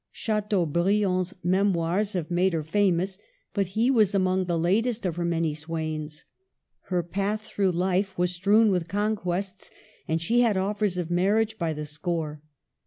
[0.11, 3.19] Chateaubriand's memoirs have made her famous,
[3.53, 6.25] but he was among the latest of her many swains.
[6.85, 9.69] Her path through life was strewn with conquests,
[10.07, 12.41] and she had offers of marriage by the score.